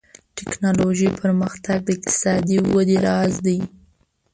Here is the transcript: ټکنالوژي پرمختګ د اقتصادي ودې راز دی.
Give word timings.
ټکنالوژي 0.37 1.09
پرمختګ 1.21 1.77
د 1.83 1.87
اقتصادي 1.95 2.57
ودې 2.73 2.97
راز 3.05 3.33
دی. 3.45 3.59